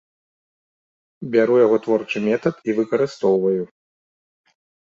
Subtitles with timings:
[1.35, 3.63] Бяру яго творчы метад і выкарыстоўваю.